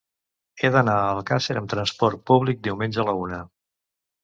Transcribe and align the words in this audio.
He 0.61 0.71
d'anar 0.75 0.95
a 1.01 1.11
Alcàsser 1.17 1.57
amb 1.61 1.69
transport 1.75 2.25
públic 2.33 2.65
diumenge 2.71 3.07
a 3.07 3.09
la 3.13 3.17
una. 3.29 3.45